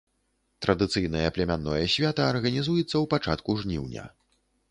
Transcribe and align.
Традыцыйнае 0.65 1.25
племянное 1.35 1.83
свята 1.97 2.25
арганізуецца 2.31 2.85
ў 2.85 3.05
пачатку 3.13 3.59
жніўня. 3.63 4.07